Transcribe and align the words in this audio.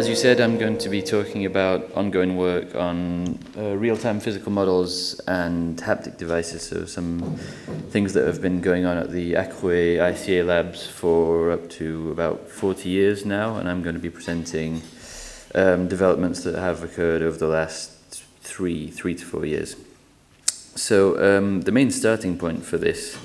as 0.00 0.08
you 0.08 0.16
said, 0.16 0.40
I'm 0.40 0.56
going 0.56 0.78
to 0.78 0.88
be 0.88 1.02
talking 1.02 1.44
about 1.44 1.92
ongoing 1.92 2.38
work 2.38 2.74
on 2.74 3.38
uh, 3.54 3.76
real-time 3.76 4.18
physical 4.18 4.50
models 4.50 5.20
and 5.28 5.76
haptic 5.76 6.16
devices, 6.16 6.62
so 6.62 6.86
some 6.86 7.36
things 7.90 8.14
that 8.14 8.26
have 8.26 8.40
been 8.40 8.62
going 8.62 8.86
on 8.86 8.96
at 8.96 9.10
the 9.10 9.34
ACROE 9.34 9.98
ICA 9.98 10.46
labs 10.46 10.86
for 10.86 11.50
up 11.50 11.68
to 11.80 12.10
about 12.12 12.48
40 12.48 12.88
years 12.88 13.26
now, 13.26 13.56
and 13.56 13.68
I'm 13.68 13.82
going 13.82 13.94
to 13.94 14.00
be 14.00 14.08
presenting 14.08 14.80
um, 15.54 15.86
developments 15.86 16.44
that 16.44 16.54
have 16.54 16.82
occurred 16.82 17.20
over 17.20 17.36
the 17.36 17.48
last 17.48 18.24
three, 18.40 18.88
three 18.90 19.14
to 19.14 19.26
four 19.26 19.44
years. 19.44 19.76
So 20.76 21.36
um, 21.36 21.60
the 21.60 21.72
main 21.72 21.90
starting 21.90 22.38
point 22.38 22.64
for 22.64 22.78
this 22.78 23.18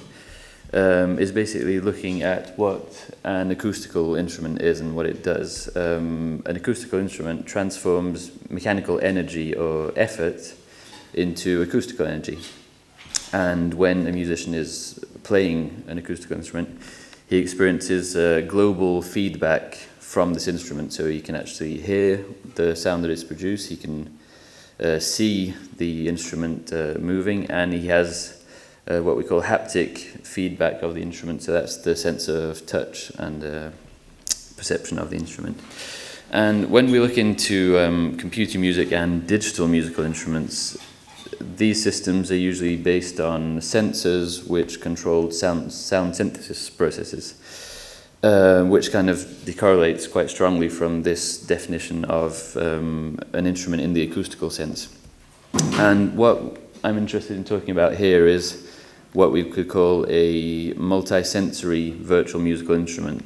um, 0.73 1.19
is 1.19 1.31
basically 1.31 1.79
looking 1.79 2.23
at 2.23 2.57
what 2.57 3.09
an 3.23 3.51
acoustical 3.51 4.15
instrument 4.15 4.61
is 4.61 4.79
and 4.79 4.95
what 4.95 5.05
it 5.05 5.23
does. 5.23 5.75
Um, 5.75 6.43
an 6.45 6.55
acoustical 6.55 6.99
instrument 6.99 7.45
transforms 7.45 8.31
mechanical 8.49 8.99
energy 8.99 9.55
or 9.55 9.93
effort 9.95 10.53
into 11.13 11.61
acoustical 11.61 12.05
energy. 12.05 12.39
And 13.31 13.73
when 13.73 14.07
a 14.07 14.11
musician 14.11 14.53
is 14.53 15.03
playing 15.23 15.83
an 15.87 15.97
acoustical 15.97 16.37
instrument, 16.37 16.81
he 17.27 17.37
experiences 17.37 18.13
global 18.47 19.01
feedback 19.01 19.75
from 19.99 20.33
this 20.33 20.47
instrument. 20.47 20.93
So 20.93 21.09
he 21.09 21.19
can 21.19 21.35
actually 21.35 21.77
hear 21.77 22.23
the 22.55 22.75
sound 22.75 23.03
that 23.03 23.11
is 23.11 23.23
produced, 23.23 23.69
he 23.69 23.75
can 23.75 24.17
uh, 24.79 24.99
see 24.99 25.53
the 25.77 26.07
instrument 26.07 26.71
uh, 26.71 26.95
moving, 26.99 27.49
and 27.49 27.73
he 27.73 27.87
has 27.87 28.44
uh, 28.87 29.01
what 29.01 29.17
we 29.17 29.23
call 29.23 29.41
haptic 29.41 29.97
feedback 30.25 30.81
of 30.81 30.95
the 30.95 31.01
instrument. 31.01 31.41
So 31.41 31.51
that's 31.51 31.77
the 31.77 31.95
sense 31.95 32.27
of 32.27 32.65
touch 32.65 33.11
and 33.17 33.43
uh, 33.43 33.69
perception 34.55 34.99
of 34.99 35.09
the 35.09 35.17
instrument. 35.17 35.59
And 36.31 36.69
when 36.69 36.91
we 36.91 36.99
look 36.99 37.17
into 37.17 37.79
um, 37.79 38.17
computer 38.17 38.59
music 38.59 38.91
and 38.91 39.27
digital 39.27 39.67
musical 39.67 40.03
instruments, 40.03 40.77
these 41.39 41.81
systems 41.81 42.31
are 42.31 42.37
usually 42.37 42.77
based 42.77 43.19
on 43.19 43.59
sensors 43.59 44.47
which 44.47 44.81
control 44.81 45.31
sound, 45.31 45.71
sound 45.71 46.15
synthesis 46.15 46.69
processes, 46.69 47.35
uh, 48.23 48.63
which 48.63 48.91
kind 48.91 49.09
of 49.09 49.17
decorrelates 49.45 50.11
quite 50.11 50.29
strongly 50.29 50.69
from 50.69 51.03
this 51.03 51.37
definition 51.37 52.05
of 52.05 52.55
um, 52.57 53.19
an 53.33 53.45
instrument 53.45 53.81
in 53.81 53.93
the 53.93 54.01
acoustical 54.01 54.49
sense. 54.49 54.89
And 55.73 56.15
what 56.17 56.57
I'm 56.83 56.97
interested 56.97 57.37
in 57.37 57.43
talking 57.43 57.71
about 57.71 57.95
here 57.95 58.27
is 58.27 58.64
what 59.15 59.31
we 59.31 59.43
could 59.43 59.69
call 59.69 60.05
a 60.09 60.73
multi-sensory 60.73 61.91
virtual 61.91 62.41
musical 62.41 62.75
instrument. 62.75 63.23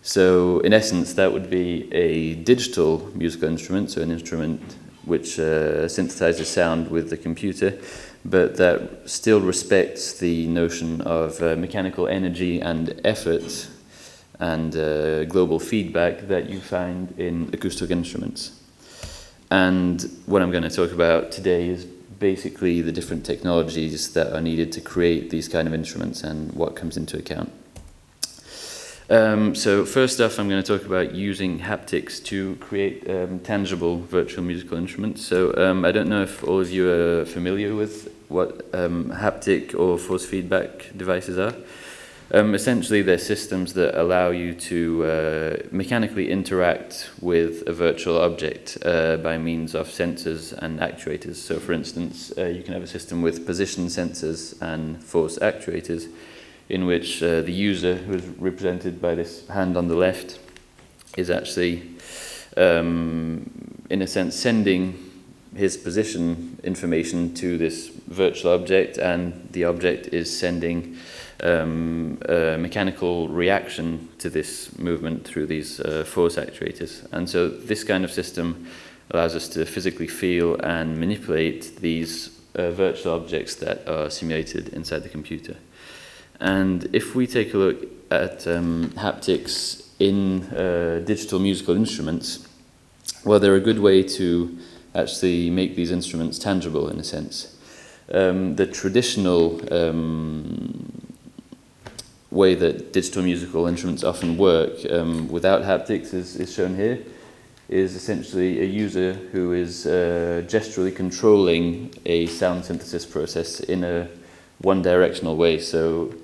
So 0.00 0.60
in 0.60 0.72
essence, 0.72 1.12
that 1.14 1.32
would 1.32 1.50
be 1.50 1.92
a 1.92 2.34
digital 2.36 3.10
musical 3.14 3.48
instrument, 3.48 3.90
so 3.90 4.00
an 4.00 4.10
instrument 4.10 4.62
which 5.04 5.38
uh, 5.38 5.86
synthesizes 5.86 6.46
sound 6.46 6.90
with 6.90 7.10
the 7.10 7.16
computer, 7.16 7.78
but 8.24 8.56
that 8.56 9.08
still 9.08 9.40
respects 9.40 10.18
the 10.18 10.46
notion 10.46 11.02
of 11.02 11.42
uh, 11.42 11.56
mechanical 11.56 12.08
energy 12.08 12.60
and 12.60 12.98
effort 13.04 13.68
and 14.40 14.76
uh, 14.76 15.24
global 15.24 15.58
feedback 15.58 16.28
that 16.28 16.48
you 16.48 16.60
find 16.60 17.12
in 17.18 17.50
acoustic 17.52 17.90
instruments. 17.90 18.52
And 19.50 20.02
what 20.26 20.42
I'm 20.42 20.50
going 20.50 20.62
to 20.62 20.70
talk 20.70 20.92
about 20.92 21.32
today 21.32 21.68
is 21.68 21.86
basically 22.18 22.80
the 22.80 22.92
different 22.92 23.24
technologies 23.24 24.12
that 24.14 24.32
are 24.32 24.40
needed 24.40 24.72
to 24.72 24.80
create 24.80 25.30
these 25.30 25.48
kind 25.48 25.68
of 25.68 25.74
instruments 25.74 26.22
and 26.22 26.52
what 26.52 26.74
comes 26.76 26.96
into 26.96 27.16
account. 27.16 27.52
Um, 29.10 29.54
so 29.54 29.86
first 29.86 30.20
off, 30.20 30.38
I'm 30.38 30.50
going 30.50 30.62
to 30.62 30.78
talk 30.78 30.86
about 30.86 31.14
using 31.14 31.60
haptics 31.60 32.22
to 32.24 32.56
create 32.56 33.08
um, 33.08 33.38
tangible 33.40 34.02
virtual 34.02 34.44
musical 34.44 34.76
instruments. 34.76 35.24
So 35.24 35.56
um, 35.56 35.86
I 35.86 35.92
don't 35.92 36.08
know 36.08 36.22
if 36.22 36.44
all 36.44 36.60
of 36.60 36.70
you 36.70 36.90
are 36.90 37.24
familiar 37.24 37.74
with 37.74 38.12
what 38.28 38.66
um, 38.74 39.06
haptic 39.10 39.74
or 39.74 39.96
force 39.96 40.26
feedback 40.26 40.90
devices 40.94 41.38
are. 41.38 41.54
Um, 42.30 42.54
essentially, 42.54 43.00
they're 43.00 43.16
systems 43.16 43.72
that 43.72 43.98
allow 43.98 44.28
you 44.28 44.52
to 44.52 45.04
uh, 45.04 45.56
mechanically 45.70 46.30
interact 46.30 47.08
with 47.22 47.66
a 47.66 47.72
virtual 47.72 48.20
object 48.20 48.76
uh, 48.84 49.16
by 49.16 49.38
means 49.38 49.74
of 49.74 49.88
sensors 49.88 50.52
and 50.52 50.78
actuators. 50.78 51.36
So, 51.36 51.58
for 51.58 51.72
instance, 51.72 52.30
uh, 52.36 52.44
you 52.44 52.62
can 52.62 52.74
have 52.74 52.82
a 52.82 52.86
system 52.86 53.22
with 53.22 53.46
position 53.46 53.86
sensors 53.86 54.60
and 54.60 55.02
force 55.02 55.38
actuators, 55.38 56.10
in 56.68 56.84
which 56.84 57.22
uh, 57.22 57.40
the 57.40 57.52
user, 57.52 57.94
who 57.94 58.16
is 58.16 58.26
represented 58.38 59.00
by 59.00 59.14
this 59.14 59.48
hand 59.48 59.78
on 59.78 59.88
the 59.88 59.96
left, 59.96 60.38
is 61.16 61.30
actually, 61.30 61.82
um, 62.58 63.78
in 63.88 64.02
a 64.02 64.06
sense, 64.06 64.36
sending 64.36 65.02
his 65.56 65.78
position 65.78 66.60
information 66.62 67.32
to 67.36 67.56
this 67.56 67.88
virtual 67.88 68.52
object, 68.52 68.98
and 68.98 69.48
the 69.52 69.64
object 69.64 70.08
is 70.08 70.38
sending 70.38 70.98
um, 71.42 72.18
mechanical 72.60 73.28
reaction 73.28 74.08
to 74.18 74.30
this 74.30 74.76
movement 74.78 75.24
through 75.24 75.46
these 75.46 75.80
uh, 75.80 76.04
force 76.04 76.36
actuators. 76.36 77.06
And 77.12 77.28
so 77.28 77.48
this 77.48 77.84
kind 77.84 78.04
of 78.04 78.10
system 78.10 78.66
allows 79.10 79.34
us 79.34 79.48
to 79.48 79.64
physically 79.64 80.08
feel 80.08 80.56
and 80.60 80.98
manipulate 80.98 81.76
these 81.80 82.30
uh, 82.54 82.70
virtual 82.70 83.14
objects 83.14 83.54
that 83.56 83.88
are 83.88 84.10
simulated 84.10 84.68
inside 84.70 85.02
the 85.02 85.08
computer. 85.08 85.56
And 86.40 86.88
if 86.92 87.14
we 87.14 87.26
take 87.26 87.54
a 87.54 87.58
look 87.58 87.86
at 88.10 88.46
um, 88.46 88.92
haptics 88.96 89.86
in 89.98 90.42
uh, 90.54 91.02
digital 91.04 91.38
musical 91.38 91.74
instruments, 91.74 92.46
well, 93.24 93.40
they're 93.40 93.56
a 93.56 93.60
good 93.60 93.80
way 93.80 94.02
to 94.02 94.58
actually 94.94 95.50
make 95.50 95.76
these 95.76 95.90
instruments 95.90 96.38
tangible 96.38 96.88
in 96.88 96.98
a 96.98 97.04
sense. 97.04 97.56
Um, 98.12 98.56
the 98.56 98.66
traditional 98.66 99.60
um, 99.72 101.07
way 102.30 102.54
that 102.54 102.92
digital 102.92 103.22
musical 103.22 103.66
instruments 103.66 104.04
often 104.04 104.36
work 104.36 104.72
um, 104.90 105.28
without 105.28 105.62
haptics 105.62 106.12
is, 106.12 106.36
is 106.36 106.52
shown 106.52 106.76
here 106.76 106.98
is 107.68 107.94
essentially 107.94 108.60
a 108.60 108.64
user 108.64 109.12
who 109.32 109.52
is 109.52 109.86
uh, 109.86 110.42
gesturally 110.46 110.94
controlling 110.94 111.92
a 112.06 112.26
sound 112.26 112.64
synthesis 112.64 113.04
process 113.04 113.60
in 113.60 113.84
a 113.84 114.08
one 114.58 114.80
directional 114.80 115.36
way. 115.36 115.58
So 115.58 116.14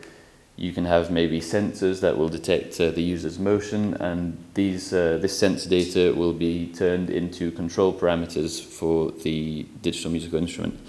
you 0.56 0.72
can 0.72 0.86
have 0.86 1.10
maybe 1.10 1.40
sensors 1.40 2.00
that 2.00 2.16
will 2.16 2.28
detect 2.30 2.80
uh, 2.80 2.90
the 2.90 3.02
user's 3.02 3.38
motion 3.38 3.94
and 3.94 4.42
these, 4.54 4.92
uh, 4.92 5.18
this 5.20 5.38
sensor 5.38 5.68
data 5.68 6.14
will 6.16 6.32
be 6.32 6.72
turned 6.72 7.10
into 7.10 7.50
control 7.50 7.92
parameters 7.92 8.62
for 8.62 9.10
the 9.10 9.66
digital 9.82 10.10
musical 10.10 10.38
instrument. 10.38 10.80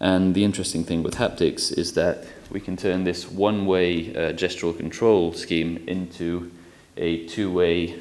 And 0.00 0.34
the 0.34 0.44
interesting 0.44 0.84
thing 0.84 1.02
with 1.02 1.14
haptics 1.14 1.76
is 1.76 1.94
that 1.94 2.24
we 2.50 2.60
can 2.60 2.76
turn 2.76 3.04
this 3.04 3.30
one-way 3.30 4.10
uh, 4.10 4.32
gestural 4.32 4.76
control 4.76 5.32
scheme 5.32 5.82
into 5.86 6.50
a 6.96 7.26
two-way 7.26 7.98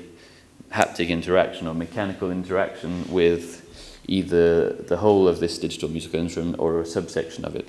haptic 0.72 1.10
interaction 1.10 1.68
or 1.68 1.74
mechanical 1.74 2.32
interaction 2.32 3.06
with 3.10 3.62
either 4.08 4.74
the 4.74 4.98
whole 4.98 5.28
of 5.28 5.40
this 5.40 5.58
digital 5.58 5.90
musical 5.90 6.20
instrument 6.20 6.58
or 6.60 6.82
a 6.82 6.86
subsection 6.86 7.46
of 7.46 7.56
it. 7.56 7.68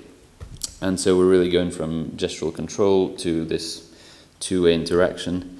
And 0.81 0.99
so 0.99 1.17
we're 1.17 1.29
really 1.29 1.49
going 1.49 1.71
from 1.71 2.11
gestural 2.11 2.53
control 2.53 3.15
to 3.17 3.45
this 3.45 3.91
two-way 4.39 4.75
interaction. 4.75 5.57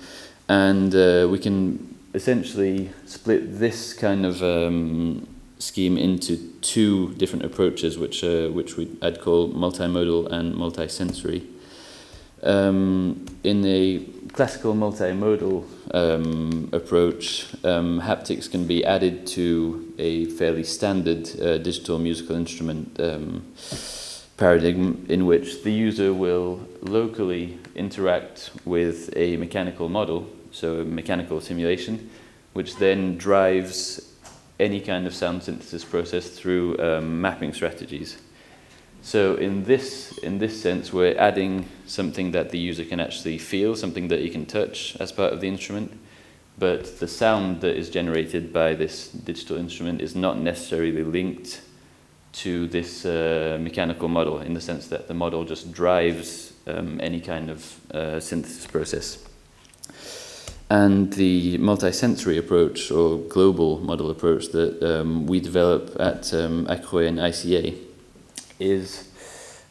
And 0.47 0.93
uh, 0.93 1.27
we 1.31 1.39
can 1.39 1.95
essentially 2.13 2.91
split 3.05 3.59
this 3.59 3.93
kind 3.93 4.25
of 4.25 4.43
um, 4.43 5.27
scheme 5.59 5.97
into 5.97 6.37
two 6.61 7.13
different 7.15 7.45
approaches, 7.45 7.97
which 7.97 8.23
uh, 8.23 8.49
which 8.49 8.77
we 8.77 8.89
I'd 9.01 9.21
call 9.21 9.49
multimodal 9.49 10.31
and 10.31 10.55
multisensory. 10.55 11.45
Um, 12.43 13.25
in 13.43 13.65
a 13.65 14.05
classical 14.33 14.75
multimodal 14.75 15.65
um, 15.93 16.69
approach, 16.71 17.47
um, 17.63 17.99
haptics 18.01 18.49
can 18.49 18.67
be 18.67 18.85
added 18.85 19.25
to 19.27 19.93
a 19.97 20.25
fairly 20.25 20.63
standard 20.63 21.27
uh, 21.41 21.57
digital 21.57 21.97
musical 21.97 22.35
instrument 22.35 22.99
um, 22.99 23.43
paradigm 24.37 25.03
in 25.09 25.25
which 25.25 25.63
the 25.63 25.71
user 25.71 26.13
will 26.13 26.59
locally 26.81 27.57
interact 27.75 28.51
with 28.65 29.09
a 29.15 29.35
mechanical 29.37 29.89
model, 29.89 30.27
so 30.51 30.81
a 30.81 30.85
mechanical 30.85 31.41
simulation, 31.41 32.07
which 32.53 32.75
then 32.75 33.17
drives 33.17 34.06
any 34.59 34.81
kind 34.81 35.05
of 35.05 35.13
sound 35.13 35.43
synthesis 35.43 35.83
process 35.83 36.29
through 36.29 36.77
um, 36.79 37.21
mapping 37.21 37.53
strategies. 37.53 38.17
So 39.01 39.35
in 39.35 39.63
this, 39.63 40.17
in 40.17 40.39
this 40.39 40.61
sense, 40.61 40.91
we're 40.91 41.17
adding 41.17 41.69
something 41.85 42.31
that 42.31 42.49
the 42.49 42.57
user 42.57 42.83
can 42.83 42.99
actually 42.99 43.37
feel, 43.37 43.75
something 43.75 44.07
that 44.09 44.19
he 44.19 44.29
can 44.29 44.45
touch 44.45 44.97
as 44.99 45.11
part 45.11 45.33
of 45.33 45.39
the 45.39 45.47
instrument, 45.47 45.97
but 46.57 46.99
the 46.99 47.07
sound 47.07 47.61
that 47.61 47.77
is 47.77 47.89
generated 47.89 48.51
by 48.51 48.73
this 48.73 49.09
digital 49.09 49.57
instrument 49.57 50.01
is 50.01 50.15
not 50.15 50.39
necessarily 50.39 51.03
linked 51.03 51.61
to 52.33 52.67
this 52.67 53.05
uh, 53.05 53.57
mechanical 53.61 54.07
model 54.07 54.39
in 54.39 54.53
the 54.53 54.61
sense 54.61 54.87
that 54.87 55.07
the 55.07 55.13
model 55.13 55.45
just 55.45 55.71
drives 55.71 56.53
um, 56.65 56.99
any 57.01 57.21
kind 57.21 57.49
of 57.49 57.91
uh, 57.91 58.19
synthesis 58.19 58.67
process. 58.67 59.26
And 60.69 61.13
the 61.13 61.57
multisensory 61.59 62.37
approach 62.37 62.91
or 62.91 63.17
global 63.19 63.79
model 63.79 64.09
approach 64.09 64.47
that 64.49 64.83
um, 64.83 65.25
we 65.25 65.39
develop 65.39 65.95
at 65.99 66.33
um, 66.33 66.67
and 66.67 67.19
ICA 67.19 67.77
is 68.59 69.07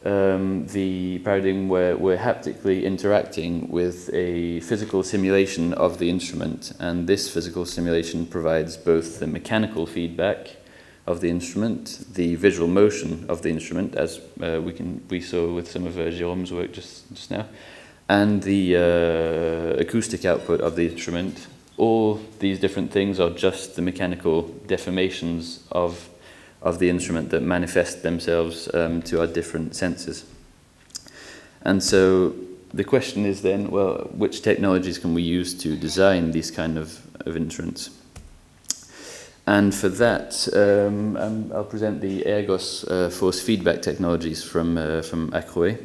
um, 0.07 0.67
the 0.69 1.19
paradigm 1.19 1.69
where 1.69 1.97
we're 1.97 2.17
haptically 2.17 2.85
interacting 2.85 3.69
with 3.69 4.09
a 4.15 4.61
physical 4.61 5.03
simulation 5.03 5.75
of 5.75 5.99
the 5.99 6.09
instrument. 6.09 6.73
And 6.79 7.07
this 7.07 7.33
physical 7.33 7.67
simulation 7.67 8.25
provides 8.27 8.77
both 8.77 9.19
the 9.19 9.27
mechanical 9.27 9.87
feedback 9.87 10.57
of 11.07 11.21
the 11.21 11.29
instrument, 11.29 12.05
the 12.15 12.37
visual 12.37 12.69
motion 12.69 13.27
of 13.29 13.43
the 13.43 13.51
instrument, 13.51 13.95
as 13.95 14.21
uh, 14.43 14.61
we 14.63 14.73
can 14.73 15.05
we 15.09 15.21
saw 15.21 15.53
with 15.53 15.71
some 15.71 15.87
of 15.87 15.99
uh, 15.99 16.03
Jérôme's 16.03 16.53
work 16.53 16.73
just 16.73 17.13
just 17.13 17.31
now, 17.31 17.47
and 18.09 18.43
the 18.43 18.77
uh, 18.77 19.81
acoustic 19.81 20.25
output 20.25 20.61
of 20.61 20.77
the 20.77 20.87
instrument. 20.87 21.47
All 21.77 22.21
these 22.39 22.59
different 22.59 22.91
things 22.91 23.21
are 23.21 23.31
just 23.31 23.77
the 23.77 23.83
mechanical 23.83 24.45
deformations 24.67 25.61
of 25.71 26.09
of 26.63 26.79
the 26.79 26.89
instrument 26.89 27.31
that 27.31 27.43
manifest 27.43 28.03
themselves 28.03 28.69
um, 28.75 29.01
to 29.03 29.21
our 29.21 29.27
different 29.27 29.77
senses. 29.77 30.25
And 31.63 31.83
so 31.83 32.35
the 32.73 32.85
question 32.85 33.25
is 33.25 33.43
then, 33.43 33.71
well, 33.71 34.11
which 34.13 34.43
technologies 34.43 34.99
can 34.99 35.15
we 35.15 35.23
use 35.23 35.55
to 35.63 35.77
design 35.77 36.33
these 36.33 36.51
kind 36.51 36.77
of, 36.77 37.01
of 37.27 37.37
instruments? 37.37 37.91
And 39.47 39.73
for 39.73 39.89
that, 39.89 40.49
um, 40.55 41.17
um, 41.17 41.53
I'll 41.55 41.65
present 41.65 42.01
the 42.01 42.23
Ergos 42.23 42.85
uh, 42.91 43.11
force 43.11 43.41
feedback 43.41 43.81
technologies 43.81 44.43
from, 44.43 44.77
uh, 44.77 45.03
from 45.03 45.31
ACROE. 45.33 45.79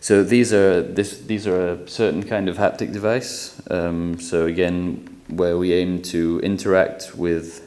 So 0.00 0.22
these 0.22 0.52
are, 0.52 0.82
this, 0.82 1.18
these 1.20 1.46
are 1.46 1.72
a 1.72 1.88
certain 1.88 2.22
kind 2.22 2.48
of 2.48 2.56
haptic 2.56 2.92
device. 2.92 3.60
Um, 3.70 4.20
so 4.20 4.46
again, 4.46 5.22
where 5.28 5.58
we 5.58 5.72
aim 5.74 6.02
to 6.02 6.40
interact 6.40 7.16
with 7.16 7.64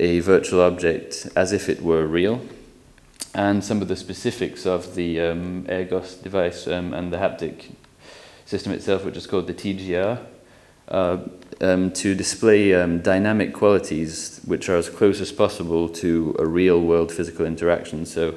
a 0.00 0.20
virtual 0.20 0.60
object 0.60 1.28
as 1.36 1.52
if 1.52 1.68
it 1.68 1.82
were 1.82 2.06
real. 2.06 2.40
And 3.34 3.62
some 3.62 3.80
of 3.80 3.88
the 3.88 3.96
specifics 3.96 4.66
of 4.66 4.96
the 4.96 5.20
um, 5.20 5.64
Ergos 5.68 6.20
device 6.20 6.66
um, 6.66 6.92
and 6.92 7.12
the 7.12 7.18
haptic 7.18 7.72
system 8.44 8.72
itself, 8.72 9.04
which 9.04 9.16
is 9.16 9.26
called 9.26 9.46
the 9.46 9.54
TGR, 9.54 10.18
uh, 10.88 11.18
um, 11.60 11.92
to 11.92 12.14
display 12.14 12.74
um, 12.74 13.00
dynamic 13.00 13.52
qualities 13.52 14.40
which 14.44 14.68
are 14.68 14.76
as 14.76 14.88
close 14.88 15.20
as 15.20 15.30
possible 15.30 15.88
to 15.88 16.34
a 16.38 16.46
real 16.46 16.80
world 16.80 17.12
physical 17.12 17.46
interaction. 17.46 18.04
So, 18.06 18.34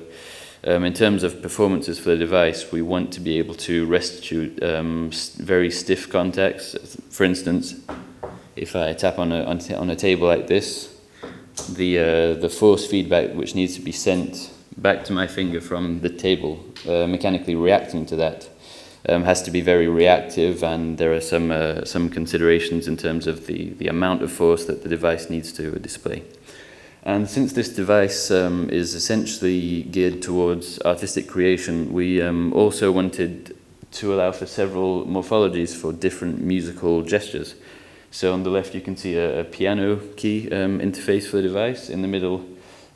um, 0.65 0.83
in 0.85 0.93
terms 0.93 1.23
of 1.23 1.41
performances 1.41 1.99
for 1.99 2.09
the 2.09 2.17
device, 2.17 2.71
we 2.71 2.81
want 2.81 3.11
to 3.13 3.19
be 3.19 3.37
able 3.37 3.55
to 3.55 3.85
restitute 3.85 4.61
um, 4.63 5.11
very 5.37 5.69
stiff 5.69 6.09
contacts. 6.09 6.97
For 7.09 7.23
instance, 7.23 7.75
if 8.55 8.75
I 8.75 8.93
tap 8.93 9.19
on 9.19 9.31
a, 9.31 9.43
on, 9.43 9.89
a 9.89 9.95
table 9.95 10.27
like 10.27 10.47
this, 10.47 10.95
the, 11.69 11.99
uh, 11.99 12.33
the 12.35 12.49
force 12.49 12.87
feedback 12.87 13.33
which 13.33 13.55
needs 13.55 13.75
to 13.75 13.81
be 13.81 13.91
sent 13.91 14.51
back 14.77 15.03
to 15.05 15.13
my 15.13 15.27
finger 15.27 15.59
from 15.59 15.99
the 15.99 16.09
table, 16.09 16.63
uh, 16.87 17.07
mechanically 17.07 17.55
reacting 17.55 18.05
to 18.07 18.15
that, 18.15 18.49
um, 19.09 19.23
has 19.23 19.41
to 19.43 19.51
be 19.51 19.61
very 19.61 19.87
reactive, 19.87 20.63
and 20.63 20.97
there 20.97 21.13
are 21.13 21.21
some 21.21 21.51
uh, 21.51 21.83
some 21.83 22.09
considerations 22.09 22.87
in 22.87 22.95
terms 22.95 23.27
of 23.27 23.47
the 23.47 23.71
the 23.73 23.87
amount 23.87 24.21
of 24.21 24.31
force 24.31 24.63
that 24.65 24.81
the 24.83 24.87
device 24.89 25.29
needs 25.29 25.51
to 25.53 25.77
display. 25.79 26.23
And 27.05 27.29
since 27.29 27.51
this 27.51 27.67
device 27.67 28.31
um, 28.31 28.69
is 28.69 28.95
essentially 28.95 29.83
geared 29.83 30.21
towards 30.21 30.81
artistic 30.83 31.27
creation, 31.27 31.91
we 31.91 32.21
um, 32.21 32.53
also 32.53 32.91
wanted 32.93 33.57
to 33.91 34.13
allow 34.13 34.31
for 34.31 34.45
several 34.45 35.05
morphologies 35.05 35.75
for 35.75 35.91
different 35.91 36.41
musical 36.41 37.01
gestures. 37.01 37.55
So 38.09 38.33
on 38.33 38.43
the 38.43 38.49
left 38.49 38.73
you 38.73 38.79
can 38.79 38.95
see 38.95 39.17
a, 39.17 39.41
a 39.41 39.43
piano 39.43 39.97
key 40.15 40.49
um, 40.51 40.79
interface 40.79 41.27
for 41.27 41.37
the 41.37 41.43
device. 41.43 41.89
In 41.89 42.01
the 42.01 42.07
middle, 42.07 42.45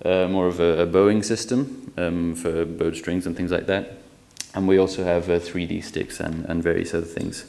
uh, 0.06 0.28
more 0.28 0.48
of 0.48 0.62
a, 0.62 0.84
a 0.84 0.86
bowing 0.86 1.22
system 1.22 1.92
um, 1.98 2.34
for 2.36 2.64
bowed 2.66 2.96
strings 2.96 3.26
and 3.26 3.36
things 3.36 3.52
like 3.52 3.66
that. 3.66 3.98
And 4.56 4.68
we 4.70 4.78
also 4.78 5.04
have 5.04 5.30
uh, 5.30 5.40
3D 5.40 5.84
sticks 5.84 6.22
and, 6.22 6.46
and 6.46 6.64
various 6.64 6.94
other 6.94 7.06
things. 7.06 7.46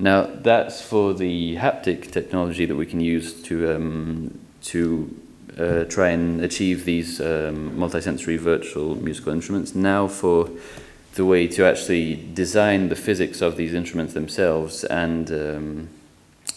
Now, 0.00 0.22
that's 0.22 0.82
for 0.82 1.14
the 1.14 1.56
haptic 1.56 2.10
technology 2.10 2.66
that 2.66 2.76
we 2.76 2.86
can 2.86 3.00
use 3.00 3.42
to, 3.42 3.74
um, 3.74 4.38
to 4.62 5.14
uh, 5.58 5.84
try 5.84 6.10
and 6.10 6.40
achieve 6.40 6.84
these 6.84 7.20
um, 7.20 7.72
multisensory 7.76 8.38
virtual 8.38 8.94
musical 8.96 9.32
instruments. 9.32 9.74
Now, 9.74 10.08
for 10.08 10.50
the 11.14 11.24
way 11.24 11.48
to 11.48 11.64
actually 11.64 12.14
design 12.34 12.88
the 12.88 12.96
physics 12.96 13.40
of 13.40 13.56
these 13.56 13.74
instruments 13.74 14.14
themselves 14.14 14.84
and 14.84 15.30
um, 15.30 15.88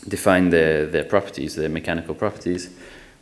define 0.07 0.49
their, 0.49 0.85
their 0.85 1.03
properties, 1.03 1.55
their 1.55 1.69
mechanical 1.69 2.13
properties, 2.13 2.69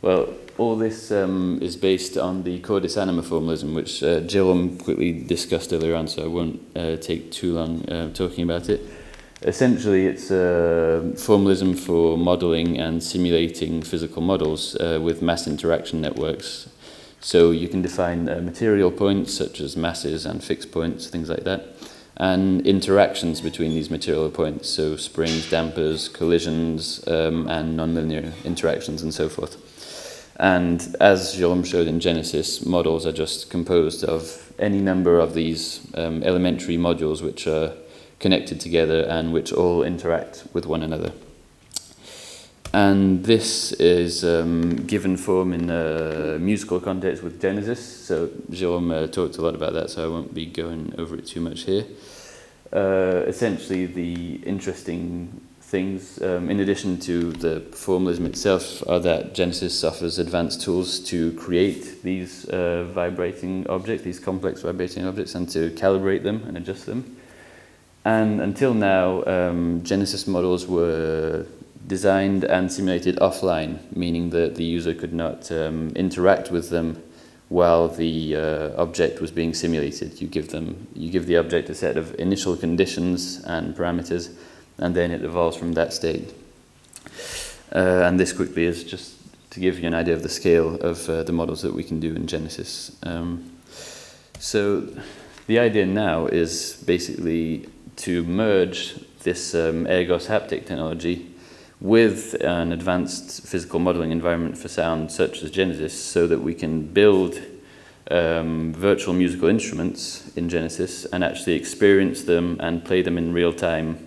well, 0.02 0.32
all 0.56 0.76
this 0.76 1.10
um, 1.10 1.58
is 1.60 1.76
based 1.76 2.16
on 2.16 2.42
the 2.42 2.58
cordis 2.60 2.96
anima 2.96 3.22
formalism, 3.22 3.74
which 3.74 4.02
uh, 4.02 4.20
Jerome 4.20 4.78
quickly 4.78 5.12
discussed 5.12 5.72
earlier 5.72 5.94
on, 5.94 6.08
so 6.08 6.24
I 6.24 6.26
won't 6.26 6.60
uh, 6.74 6.96
take 6.96 7.32
too 7.32 7.54
long 7.54 7.86
uh, 7.88 8.12
talking 8.12 8.44
about 8.44 8.68
it. 8.68 8.80
Essentially, 9.42 10.06
it's 10.06 10.30
a 10.30 11.12
formalism 11.16 11.74
for 11.74 12.18
modeling 12.18 12.78
and 12.78 13.02
simulating 13.02 13.80
physical 13.82 14.20
models 14.20 14.76
uh, 14.76 14.98
with 15.02 15.22
mass 15.22 15.46
interaction 15.46 16.02
networks. 16.02 16.68
So 17.20 17.50
you 17.50 17.66
can 17.68 17.80
define 17.80 18.28
uh, 18.28 18.40
material 18.42 18.90
points 18.90 19.32
such 19.32 19.60
as 19.60 19.78
masses 19.78 20.26
and 20.26 20.44
fixed 20.44 20.70
points, 20.70 21.06
things 21.06 21.30
like 21.30 21.44
that, 21.44 21.74
and 22.18 22.66
interactions 22.66 23.40
between 23.40 23.70
these 23.74 23.90
material 23.90 24.30
points, 24.30 24.68
so 24.68 24.96
springs, 24.96 25.48
dampers, 25.48 26.08
collisions, 26.08 27.06
um, 27.08 27.48
and 27.48 27.78
nonlinear 27.78 28.32
interactions, 28.44 29.02
and 29.02 29.14
so 29.14 29.30
forth. 29.30 29.56
And 30.36 30.96
as 31.00 31.34
Jerome 31.34 31.64
showed 31.64 31.86
in 31.86 32.00
Genesis, 32.00 32.64
models 32.66 33.06
are 33.06 33.12
just 33.12 33.48
composed 33.48 34.04
of 34.04 34.52
any 34.58 34.80
number 34.80 35.18
of 35.18 35.32
these 35.32 35.80
um, 35.94 36.22
elementary 36.22 36.76
modules 36.76 37.22
which 37.22 37.46
are 37.46 37.72
connected 38.20 38.60
together 38.60 39.02
and 39.02 39.32
which 39.32 39.52
all 39.52 39.82
interact 39.82 40.44
with 40.52 40.66
one 40.66 40.82
another. 40.82 41.12
And 42.72 43.24
this 43.24 43.72
is 43.72 44.24
um, 44.24 44.86
given 44.86 45.16
form 45.16 45.52
in 45.52 45.70
a 45.70 46.38
musical 46.38 46.78
context 46.78 47.22
with 47.24 47.40
Genesis. 47.40 47.84
So 48.06 48.30
Jerome 48.50 48.92
uh, 48.92 49.06
talked 49.08 49.38
a 49.38 49.42
lot 49.42 49.56
about 49.56 49.72
that, 49.72 49.90
so 49.90 50.04
I 50.04 50.08
won't 50.08 50.32
be 50.32 50.46
going 50.46 50.94
over 50.96 51.16
it 51.16 51.26
too 51.26 51.40
much 51.40 51.62
here. 51.62 51.84
Uh, 52.72 53.24
essentially, 53.26 53.86
the 53.86 54.36
interesting 54.46 55.40
things, 55.60 56.22
um, 56.22 56.48
in 56.48 56.60
addition 56.60 57.00
to 57.00 57.32
the 57.32 57.60
formalism 57.72 58.26
itself, 58.26 58.88
are 58.88 59.00
that 59.00 59.34
Genesis 59.34 59.82
offers 59.82 60.20
advanced 60.20 60.62
tools 60.62 61.00
to 61.00 61.32
create 61.32 62.02
these 62.04 62.48
uh, 62.50 62.84
vibrating 62.92 63.66
objects, 63.68 64.04
these 64.04 64.20
complex 64.20 64.62
vibrating 64.62 65.04
objects, 65.04 65.34
and 65.34 65.48
to 65.48 65.70
calibrate 65.70 66.22
them 66.22 66.44
and 66.46 66.56
adjust 66.56 66.86
them. 66.86 67.16
And 68.04 68.40
until 68.40 68.74
now, 68.74 69.24
um, 69.24 69.82
Genesis 69.84 70.26
models 70.26 70.66
were 70.66 71.46
designed 71.86 72.44
and 72.44 72.72
simulated 72.72 73.16
offline, 73.16 73.78
meaning 73.94 74.30
that 74.30 74.54
the 74.54 74.64
user 74.64 74.94
could 74.94 75.12
not 75.12 75.50
um, 75.52 75.90
interact 75.90 76.50
with 76.50 76.70
them 76.70 77.02
while 77.48 77.88
the 77.88 78.36
uh, 78.36 78.80
object 78.80 79.20
was 79.20 79.30
being 79.32 79.52
simulated. 79.52 80.20
You 80.20 80.28
give 80.28 80.48
them, 80.48 80.86
you 80.94 81.10
give 81.10 81.26
the 81.26 81.36
object 81.36 81.68
a 81.68 81.74
set 81.74 81.96
of 81.96 82.14
initial 82.18 82.56
conditions 82.56 83.42
and 83.44 83.74
parameters, 83.74 84.32
and 84.78 84.94
then 84.94 85.10
it 85.10 85.22
evolves 85.24 85.56
from 85.56 85.72
that 85.72 85.92
state. 85.92 86.32
Uh, 87.74 88.06
and 88.06 88.18
this 88.18 88.32
quickly 88.32 88.64
is 88.64 88.84
just 88.84 89.16
to 89.50 89.60
give 89.60 89.80
you 89.80 89.88
an 89.88 89.94
idea 89.94 90.14
of 90.14 90.22
the 90.22 90.28
scale 90.28 90.76
of 90.76 91.08
uh, 91.08 91.24
the 91.24 91.32
models 91.32 91.62
that 91.62 91.74
we 91.74 91.82
can 91.82 91.98
do 91.98 92.14
in 92.14 92.26
Genesis. 92.26 92.96
Um, 93.02 93.50
so 94.38 94.86
the 95.48 95.58
idea 95.58 95.86
now 95.86 96.26
is 96.26 96.82
basically 96.86 97.68
to 98.00 98.24
merge 98.24 98.94
this 99.22 99.54
um, 99.54 99.84
Ergos 99.86 100.26
haptic 100.26 100.66
technology 100.66 101.30
with 101.80 102.34
an 102.42 102.72
advanced 102.72 103.46
physical 103.46 103.78
modeling 103.78 104.10
environment 104.10 104.56
for 104.56 104.68
sound 104.68 105.10
such 105.10 105.42
as 105.42 105.50
Genesis 105.50 105.92
so 105.92 106.26
that 106.26 106.40
we 106.40 106.54
can 106.54 106.82
build 106.82 107.40
um, 108.10 108.72
virtual 108.72 109.14
musical 109.14 109.48
instruments 109.48 110.30
in 110.36 110.48
Genesis 110.48 111.04
and 111.06 111.22
actually 111.24 111.54
experience 111.54 112.24
them 112.24 112.56
and 112.60 112.84
play 112.84 113.02
them 113.02 113.16
in 113.16 113.32
real 113.32 113.52
time 113.52 114.06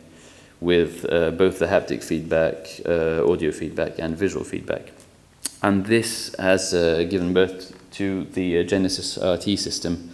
with 0.60 1.06
uh, 1.12 1.32
both 1.32 1.60
the 1.60 1.66
haptic 1.66 2.04
feedback, 2.04 2.68
uh, 2.86 3.30
audio 3.30 3.52
feedback, 3.52 4.00
and 4.00 4.18
visual 4.18 4.46
feedback. 4.46 4.92
And 5.62 5.86
this 5.86 6.34
has 6.40 6.74
uh, 6.74 7.06
given 7.10 7.34
birth 7.34 7.78
to 7.92 8.26
the 8.26 8.60
uh, 8.60 8.64
Genesis 8.64 9.18
RT 9.18 9.60
system, 9.60 10.12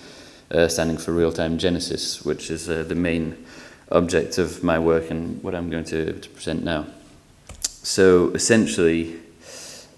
uh, 0.51 0.67
standing 0.67 0.97
for 0.97 1.11
Real 1.11 1.31
Time 1.31 1.57
Genesis, 1.57 2.23
which 2.25 2.49
is 2.49 2.69
uh, 2.69 2.83
the 2.83 2.95
main 2.95 3.45
object 3.91 4.37
of 4.37 4.63
my 4.63 4.79
work 4.79 5.11
and 5.11 5.41
what 5.43 5.55
I'm 5.55 5.69
going 5.69 5.85
to, 5.85 6.13
to 6.13 6.29
present 6.29 6.63
now. 6.63 6.85
So 7.61 8.29
essentially, 8.29 9.17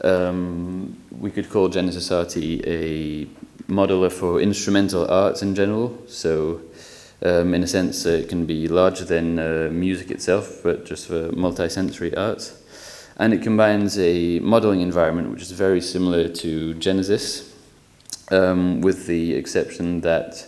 um, 0.04 0.98
we 1.20 1.32
could 1.32 1.50
call 1.50 1.70
Genesis 1.70 2.12
RT 2.12 2.38
a 2.66 3.28
modeler 3.68 4.12
for 4.12 4.42
instrumental 4.42 5.10
arts 5.10 5.42
in 5.42 5.56
general. 5.56 5.98
So 6.08 6.62
Um, 7.24 7.54
in 7.54 7.62
a 7.62 7.68
sense, 7.68 8.08
uh, 8.08 8.10
it 8.10 8.30
can 8.30 8.48
be 8.48 8.68
larger 8.68 9.06
than 9.06 9.38
uh, 9.38 9.70
music 9.72 10.10
itself, 10.10 10.62
but 10.64 10.86
just 10.86 11.08
for 11.08 11.30
multisensory 11.30 12.18
arts. 12.18 12.58
And 13.18 13.32
it 13.32 13.44
combines 13.44 14.00
a 14.00 14.40
modeling 14.40 14.82
environment 14.82 15.30
which 15.30 15.44
is 15.44 15.52
very 15.52 15.82
similar 15.82 16.28
to 16.30 16.74
Genesis, 16.76 17.54
um, 18.32 18.82
with 18.82 19.06
the 19.06 19.36
exception 19.36 20.02
that 20.02 20.48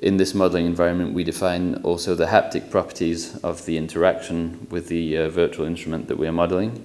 in 0.00 0.16
this 0.16 0.34
modeling 0.34 0.66
environment 0.66 1.12
we 1.12 1.24
define 1.24 1.74
also 1.82 2.14
the 2.14 2.26
haptic 2.26 2.70
properties 2.70 3.36
of 3.38 3.64
the 3.66 3.76
interaction 3.76 4.66
with 4.70 4.88
the 4.88 5.16
uh, 5.16 5.28
virtual 5.28 5.66
instrument 5.66 6.08
that 6.08 6.18
we 6.18 6.26
are 6.26 6.32
modeling. 6.32 6.84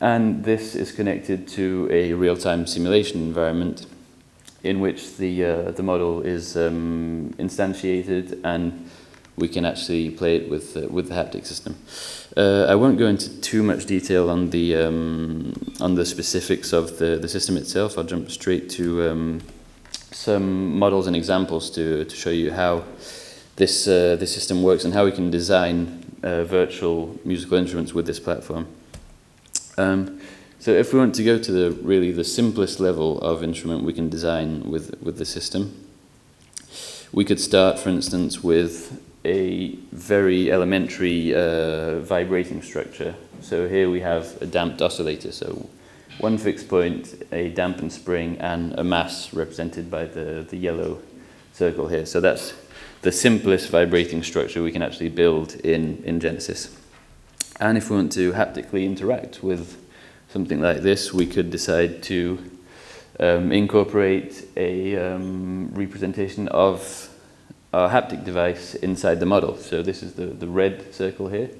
And 0.00 0.44
this 0.44 0.74
is 0.74 0.92
connected 0.92 1.48
to 1.48 1.88
a 1.90 2.12
real-time 2.12 2.66
simulation 2.66 3.22
environment 3.22 3.86
in 4.62 4.80
which 4.80 5.16
the, 5.16 5.44
uh, 5.44 5.70
the 5.70 5.82
model 5.82 6.20
is 6.20 6.56
um, 6.56 7.34
instantiated 7.38 8.40
and 8.44 8.90
we 9.36 9.48
can 9.48 9.64
actually 9.64 10.10
play 10.10 10.36
it 10.36 10.50
with, 10.50 10.76
uh, 10.76 10.86
with 10.88 11.08
the 11.08 11.14
haptic 11.14 11.46
system. 11.46 11.76
Uh, 12.36 12.66
I 12.68 12.74
won't 12.74 12.98
go 12.98 13.06
into 13.06 13.40
too 13.40 13.62
much 13.62 13.86
detail 13.86 14.30
on 14.30 14.50
the, 14.50 14.76
um, 14.76 15.54
on 15.80 15.94
the 15.94 16.04
specifics 16.04 16.72
of 16.72 16.98
the, 16.98 17.16
the 17.16 17.28
system 17.28 17.56
itself. 17.56 17.96
I'll 17.96 18.04
jump 18.04 18.30
straight 18.30 18.68
to 18.70 19.10
um, 19.10 19.40
some 20.14 20.78
models 20.78 21.06
and 21.06 21.16
examples 21.16 21.70
to, 21.70 22.04
to 22.04 22.16
show 22.16 22.30
you 22.30 22.52
how 22.52 22.84
this, 23.56 23.86
uh, 23.86 24.16
this 24.18 24.32
system 24.32 24.62
works 24.62 24.84
and 24.84 24.94
how 24.94 25.04
we 25.04 25.12
can 25.12 25.30
design 25.30 26.04
uh, 26.22 26.44
virtual 26.44 27.18
musical 27.24 27.58
instruments 27.58 27.92
with 27.92 28.06
this 28.06 28.20
platform. 28.20 28.66
Um, 29.76 30.20
so 30.58 30.70
if 30.70 30.92
we 30.92 30.98
want 30.98 31.14
to 31.16 31.24
go 31.24 31.38
to 31.38 31.52
the 31.52 31.72
really 31.82 32.12
the 32.12 32.24
simplest 32.24 32.80
level 32.80 33.20
of 33.20 33.42
instrument 33.42 33.84
we 33.84 33.92
can 33.92 34.08
design 34.08 34.70
with, 34.70 34.94
with 35.02 35.18
the 35.18 35.24
system, 35.24 35.84
we 37.12 37.24
could 37.24 37.40
start, 37.40 37.78
for 37.78 37.90
instance, 37.90 38.42
with 38.42 39.00
a 39.24 39.76
very 39.92 40.50
elementary 40.50 41.34
uh, 41.34 41.98
vibrating 42.00 42.62
structure. 42.62 43.14
So 43.40 43.68
here 43.68 43.90
we 43.90 44.00
have 44.00 44.40
a 44.40 44.46
damped 44.46 44.80
oscillator. 44.80 45.32
So 45.32 45.68
one 46.18 46.38
fixed 46.38 46.68
point, 46.68 47.22
a 47.32 47.50
dampened 47.50 47.92
spring, 47.92 48.36
and 48.38 48.78
a 48.78 48.84
mass 48.84 49.32
represented 49.32 49.90
by 49.90 50.04
the, 50.04 50.46
the 50.48 50.56
yellow 50.56 51.00
circle 51.52 51.88
here. 51.88 52.06
So 52.06 52.20
that's 52.20 52.54
the 53.02 53.12
simplest 53.12 53.70
vibrating 53.70 54.22
structure 54.22 54.62
we 54.62 54.72
can 54.72 54.82
actually 54.82 55.10
build 55.10 55.54
in, 55.56 56.02
in 56.04 56.20
Genesis. 56.20 56.76
And 57.60 57.78
if 57.78 57.90
we 57.90 57.96
want 57.96 58.12
to 58.12 58.32
haptically 58.32 58.84
interact 58.84 59.42
with 59.42 59.76
something 60.28 60.60
like 60.60 60.80
this, 60.82 61.12
we 61.12 61.26
could 61.26 61.50
decide 61.50 62.02
to 62.04 62.38
um, 63.20 63.52
incorporate 63.52 64.48
a 64.56 64.96
um, 64.96 65.70
representation 65.74 66.48
of 66.48 67.08
our 67.72 67.88
haptic 67.88 68.24
device 68.24 68.74
inside 68.76 69.20
the 69.20 69.26
model. 69.26 69.56
So 69.56 69.82
this 69.82 70.02
is 70.02 70.14
the, 70.14 70.26
the 70.26 70.48
red 70.48 70.94
circle 70.94 71.28
here. 71.28 71.50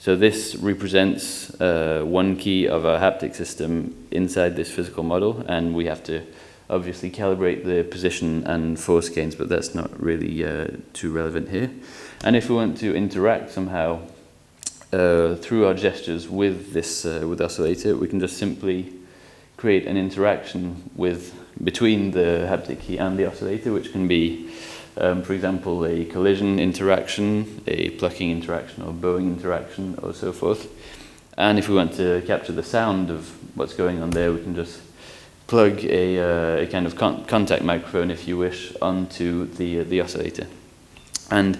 So 0.00 0.14
this 0.14 0.54
represents 0.54 1.50
uh, 1.60 2.02
one 2.04 2.36
key 2.36 2.68
of 2.68 2.86
our 2.86 2.98
haptic 2.98 3.34
system 3.34 4.06
inside 4.12 4.54
this 4.54 4.70
physical 4.70 5.02
model, 5.02 5.44
and 5.48 5.74
we 5.74 5.86
have 5.86 6.04
to 6.04 6.22
obviously 6.70 7.10
calibrate 7.10 7.64
the 7.64 7.82
position 7.82 8.46
and 8.46 8.78
force 8.78 9.08
gains, 9.08 9.34
but 9.34 9.48
that's 9.48 9.74
not 9.74 10.00
really 10.00 10.44
uh, 10.44 10.68
too 10.92 11.12
relevant 11.12 11.48
here. 11.48 11.70
And 12.22 12.36
if 12.36 12.48
we 12.48 12.54
want 12.54 12.78
to 12.78 12.94
interact 12.94 13.50
somehow 13.50 14.00
uh, 14.92 15.34
through 15.34 15.66
our 15.66 15.74
gestures 15.74 16.28
with 16.28 16.72
this 16.72 17.04
uh, 17.04 17.26
with 17.28 17.40
oscillator, 17.40 17.96
we 17.96 18.06
can 18.06 18.20
just 18.20 18.36
simply 18.36 18.92
create 19.56 19.86
an 19.86 19.96
interaction 19.96 20.90
with 20.94 21.34
between 21.62 22.12
the 22.12 22.46
haptic 22.48 22.80
key 22.80 22.98
and 22.98 23.18
the 23.18 23.26
oscillator, 23.26 23.72
which 23.72 23.90
can 23.90 24.06
be, 24.06 24.48
um, 24.98 25.22
for 25.22 25.32
example, 25.32 25.84
a 25.86 26.04
collision 26.04 26.58
interaction, 26.58 27.62
a 27.66 27.90
plucking 27.90 28.30
interaction, 28.30 28.82
or 28.82 28.92
bowing 28.92 29.26
interaction, 29.28 29.98
or 30.02 30.12
so 30.12 30.32
forth. 30.32 30.68
And 31.36 31.58
if 31.58 31.68
we 31.68 31.76
want 31.76 31.94
to 31.94 32.22
capture 32.26 32.52
the 32.52 32.64
sound 32.64 33.10
of 33.10 33.30
what's 33.56 33.74
going 33.74 34.02
on 34.02 34.10
there, 34.10 34.32
we 34.32 34.42
can 34.42 34.54
just 34.54 34.80
plug 35.46 35.84
a, 35.84 36.18
uh, 36.18 36.62
a 36.62 36.66
kind 36.66 36.84
of 36.84 36.96
con 36.96 37.24
contact 37.26 37.62
microphone, 37.62 38.10
if 38.10 38.26
you 38.26 38.36
wish, 38.36 38.74
onto 38.82 39.46
the, 39.46 39.80
uh, 39.80 39.84
the 39.84 40.00
oscillator. 40.00 40.46
And 41.30 41.58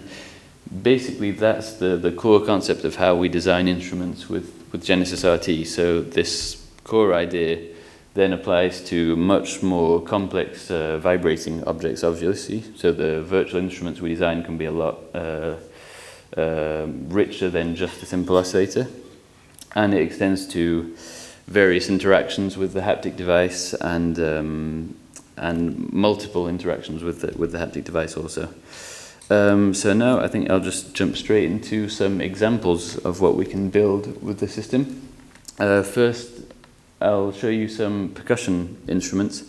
basically 0.82 1.30
that's 1.30 1.74
the, 1.74 1.96
the 1.96 2.12
core 2.12 2.44
concept 2.44 2.84
of 2.84 2.96
how 2.96 3.14
we 3.14 3.28
design 3.28 3.68
instruments 3.68 4.28
with, 4.28 4.52
with 4.72 4.84
Genesis 4.84 5.24
RT. 5.24 5.66
So 5.66 6.00
this 6.00 6.66
core 6.84 7.14
idea 7.14 7.74
then 8.14 8.32
applies 8.32 8.82
to 8.88 9.16
much 9.16 9.62
more 9.62 10.00
complex 10.00 10.70
uh, 10.70 10.98
vibrating 10.98 11.62
objects, 11.64 12.02
obviously. 12.02 12.64
So 12.76 12.92
the 12.92 13.22
virtual 13.22 13.60
instruments 13.60 14.00
we 14.00 14.08
design 14.08 14.42
can 14.42 14.58
be 14.58 14.64
a 14.64 14.72
lot 14.72 14.98
uh, 15.14 15.56
uh, 16.36 16.86
richer 17.08 17.50
than 17.50 17.76
just 17.76 18.02
a 18.02 18.06
simple 18.06 18.36
oscillator. 18.36 18.88
And 19.74 19.94
it 19.94 20.02
extends 20.02 20.46
to 20.48 20.96
various 21.46 21.88
interactions 21.88 22.56
with 22.56 22.72
the 22.72 22.80
haptic 22.80 23.16
device 23.16 23.72
and, 23.74 24.18
um, 24.18 24.96
and 25.36 25.92
multiple 25.92 26.48
interactions 26.48 27.02
with 27.02 27.20
the, 27.20 27.38
with 27.38 27.52
the 27.52 27.58
haptic 27.58 27.84
device 27.84 28.16
also. 28.16 28.52
Um, 29.30 29.74
so 29.74 29.92
now 29.92 30.20
I 30.20 30.28
think 30.28 30.50
I'll 30.50 30.60
just 30.60 30.94
jump 30.94 31.16
straight 31.16 31.44
into 31.44 31.88
some 31.88 32.20
examples 32.20 32.96
of 32.98 33.20
what 33.20 33.36
we 33.36 33.44
can 33.44 33.68
build 33.70 34.22
with 34.22 34.40
the 34.40 34.48
system. 34.48 35.08
Uh, 35.58 35.82
first, 35.82 36.30
I'll 37.00 37.32
show 37.32 37.48
you 37.48 37.68
some 37.68 38.08
percussion 38.08 38.76
instruments. 38.88 39.44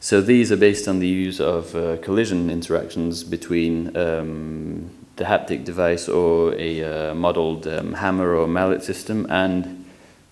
So 0.00 0.22
these 0.22 0.50
are 0.50 0.56
based 0.56 0.88
on 0.88 0.98
the 0.98 1.06
use 1.06 1.38
of 1.38 1.76
uh, 1.76 1.98
collision 1.98 2.48
interactions 2.48 3.22
between 3.22 3.94
um, 3.94 4.90
the 5.16 5.24
haptic 5.24 5.64
device 5.64 6.08
or 6.08 6.54
a 6.54 7.10
uh, 7.10 7.14
modeled 7.14 7.66
um, 7.66 7.92
hammer 7.92 8.34
or 8.34 8.46
mallet 8.46 8.82
system 8.82 9.26
and 9.28 9.84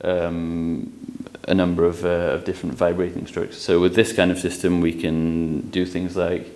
um, 0.02 0.90
a 1.46 1.54
number 1.54 1.84
of, 1.84 2.02
uh, 2.06 2.34
of 2.36 2.46
different 2.46 2.74
vibrating 2.74 3.26
strokes. 3.26 3.58
So 3.58 3.78
with 3.78 3.94
this 3.94 4.14
kind 4.14 4.30
of 4.30 4.38
system 4.38 4.80
we 4.80 4.94
can 4.94 5.68
do 5.68 5.84
things 5.84 6.16
like 6.16 6.46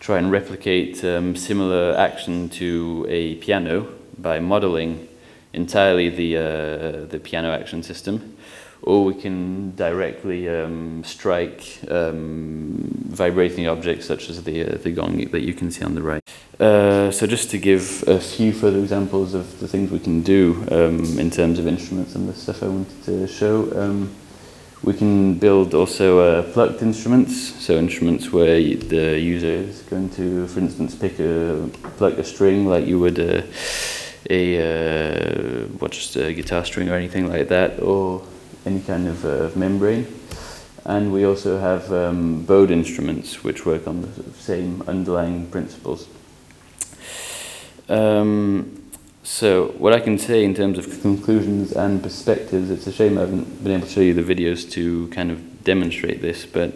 try 0.00 0.16
and 0.16 0.32
replicate 0.32 1.04
um, 1.04 1.36
similar 1.36 1.94
action 1.98 2.48
to 2.48 3.04
a 3.06 3.34
piano 3.36 3.86
by 4.16 4.40
modeling 4.40 5.08
entirely 5.52 6.08
the, 6.08 6.36
uh, 6.38 7.04
the 7.04 7.20
piano 7.22 7.52
action 7.52 7.82
system, 7.82 8.36
or 8.82 9.04
we 9.04 9.14
can 9.14 9.74
directly 9.76 10.48
um, 10.48 11.04
strike 11.04 11.78
um, 11.88 12.90
vibrating 13.08 13.68
objects 13.68 14.06
such 14.06 14.28
as 14.28 14.42
the, 14.42 14.64
uh, 14.64 14.78
the 14.78 14.90
gong 14.90 15.24
that 15.30 15.42
you 15.42 15.54
can 15.54 15.70
see 15.70 15.84
on 15.84 15.94
the 15.94 16.02
right. 16.02 16.22
Uh, 16.58 17.10
so 17.10 17.26
just 17.26 17.50
to 17.50 17.58
give 17.58 18.04
a 18.06 18.18
few 18.18 18.52
further 18.52 18.78
examples 18.78 19.34
of 19.34 19.60
the 19.60 19.68
things 19.68 19.90
we 19.90 19.98
can 19.98 20.22
do 20.22 20.66
um, 20.70 21.18
in 21.18 21.30
terms 21.30 21.58
of 21.58 21.66
instruments 21.66 22.14
and 22.14 22.28
the 22.28 22.34
stuff 22.34 22.62
I 22.62 22.68
wanted 22.68 23.04
to 23.04 23.28
show, 23.28 23.70
um, 23.80 24.14
we 24.82 24.94
can 24.94 25.34
build 25.34 25.74
also 25.74 26.18
uh, 26.18 26.52
plucked 26.52 26.82
instruments, 26.82 27.36
so 27.64 27.74
instruments 27.74 28.32
where 28.32 28.56
the 28.56 29.20
user 29.20 29.46
is 29.46 29.82
going 29.82 30.10
to, 30.10 30.48
for 30.48 30.58
instance, 30.58 30.96
pick 30.96 31.20
a 31.20 31.70
pluck 31.96 32.14
a 32.14 32.24
string 32.24 32.66
like 32.66 32.84
you 32.84 32.98
would 32.98 33.20
a, 33.20 33.44
a 34.28 34.58
uh, 34.58 35.66
what 35.78 35.92
just 35.92 36.16
a 36.16 36.32
guitar 36.32 36.64
string 36.64 36.88
or 36.88 36.94
anything 36.94 37.28
like 37.28 37.46
that, 37.48 37.80
or 37.80 38.24
any 38.64 38.80
kind 38.80 39.08
of 39.08 39.24
uh, 39.24 39.50
membrane. 39.58 40.06
And 40.84 41.12
we 41.12 41.24
also 41.24 41.58
have 41.58 41.92
um, 41.92 42.44
bowed 42.44 42.70
instruments 42.70 43.44
which 43.44 43.64
work 43.64 43.86
on 43.86 44.02
the 44.02 44.32
same 44.34 44.82
underlying 44.88 45.46
principles. 45.46 46.08
Um, 47.88 48.82
so 49.22 49.68
what 49.78 49.92
I 49.92 50.00
can 50.00 50.18
say 50.18 50.44
in 50.44 50.54
terms 50.54 50.78
of 50.78 51.00
conclusions 51.00 51.72
and 51.72 52.02
perspectives, 52.02 52.70
it's 52.70 52.86
a 52.88 52.92
shame 52.92 53.16
I 53.16 53.22
haven't 53.22 53.62
been 53.62 53.72
able 53.72 53.86
to 53.86 53.92
show 53.92 54.00
you 54.00 54.14
the 54.14 54.34
videos 54.34 54.68
to 54.72 55.06
kind 55.08 55.30
of 55.30 55.62
demonstrate 55.62 56.20
this, 56.20 56.44
but 56.44 56.72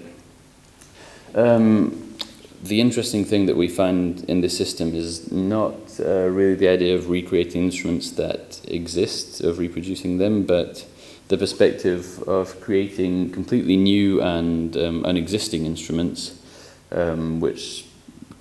um, 1.34 2.16
the 2.62 2.80
interesting 2.80 3.24
thing 3.24 3.46
that 3.46 3.56
we 3.56 3.68
find 3.68 4.24
in 4.24 4.40
this 4.40 4.56
system 4.56 4.94
is 4.94 5.30
not 5.32 5.74
uh, 5.98 6.28
really 6.28 6.54
the 6.54 6.68
idea 6.68 6.94
of 6.94 7.10
recreating 7.10 7.64
instruments 7.64 8.12
that 8.12 8.60
exist, 8.68 9.40
of 9.40 9.58
reproducing 9.58 10.18
them, 10.18 10.44
but 10.44 10.86
the 11.28 11.36
perspective 11.36 12.22
of 12.28 12.60
creating 12.60 13.32
completely 13.32 13.76
new 13.76 14.22
and 14.22 14.76
um, 14.76 15.04
unexisting 15.04 15.66
instruments, 15.66 16.40
um, 16.92 17.40
which 17.40 17.86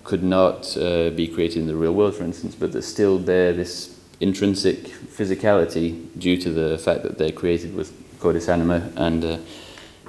could 0.03 0.23
not 0.23 0.77
uh, 0.77 1.09
be 1.09 1.27
created 1.27 1.57
in 1.57 1.67
the 1.67 1.75
real 1.75 1.93
world, 1.93 2.15
for 2.15 2.23
instance, 2.23 2.53
but 2.53 2.71
that 2.71 2.83
still 2.83 3.17
bear 3.17 3.53
this 3.53 3.99
intrinsic 4.19 4.83
physicality 4.85 6.07
due 6.19 6.37
to 6.37 6.51
the 6.51 6.77
fact 6.77 7.01
that 7.03 7.17
they're 7.17 7.31
created 7.31 7.75
with 7.75 7.91
Cordis 8.19 8.47
Anima 8.47 8.91
and, 8.95 9.25
uh, 9.25 9.37